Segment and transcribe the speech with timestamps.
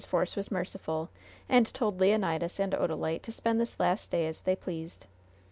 [0.07, 1.11] Force was merciful,
[1.47, 5.05] and told Leonidas and Odalite to spend this last day as they pleased.